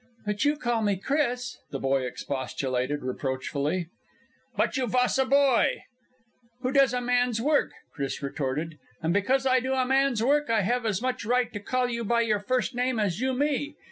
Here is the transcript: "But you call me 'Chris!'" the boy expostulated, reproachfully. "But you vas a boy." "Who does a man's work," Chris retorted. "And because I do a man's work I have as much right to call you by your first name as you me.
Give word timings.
"But 0.25 0.43
you 0.45 0.57
call 0.57 0.81
me 0.81 0.95
'Chris!'" 0.95 1.59
the 1.69 1.77
boy 1.77 2.07
expostulated, 2.07 3.03
reproachfully. 3.03 3.89
"But 4.57 4.75
you 4.75 4.87
vas 4.87 5.19
a 5.19 5.25
boy." 5.27 5.83
"Who 6.63 6.71
does 6.71 6.91
a 6.95 7.01
man's 7.01 7.39
work," 7.39 7.71
Chris 7.93 8.23
retorted. 8.23 8.79
"And 9.03 9.13
because 9.13 9.45
I 9.45 9.59
do 9.59 9.73
a 9.73 9.85
man's 9.85 10.23
work 10.23 10.49
I 10.49 10.61
have 10.61 10.87
as 10.87 11.03
much 11.03 11.23
right 11.23 11.53
to 11.53 11.59
call 11.59 11.87
you 11.87 12.03
by 12.03 12.21
your 12.21 12.39
first 12.39 12.73
name 12.73 12.99
as 12.99 13.19
you 13.21 13.33
me. 13.35 13.75